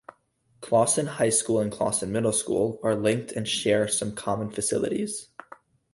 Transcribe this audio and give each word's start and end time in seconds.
Clawson 0.61 1.05
High 1.05 1.29
School 1.29 1.59
and 1.59 1.71
Clawson 1.71 2.11
Middle 2.11 2.31
School 2.33 2.79
are 2.81 2.95
linked 2.95 3.33
and 3.33 3.47
share 3.47 3.87
some 3.87 4.15
common 4.15 4.49
facilities. 4.49 5.29